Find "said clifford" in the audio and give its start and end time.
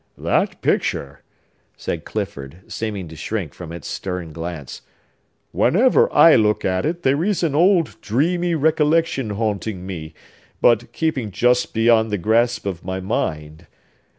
1.77-2.63